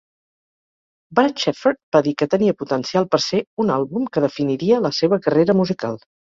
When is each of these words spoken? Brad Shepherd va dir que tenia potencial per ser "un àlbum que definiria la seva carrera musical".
Brad 1.19 1.43
Shepherd 1.43 1.77
va 1.97 2.01
dir 2.07 2.15
que 2.23 2.29
tenia 2.33 2.57
potencial 2.63 3.07
per 3.13 3.21
ser 3.27 3.45
"un 3.67 3.77
àlbum 3.77 4.11
que 4.17 4.27
definiria 4.29 4.83
la 4.89 4.95
seva 5.05 5.25
carrera 5.29 5.61
musical". 5.65 6.05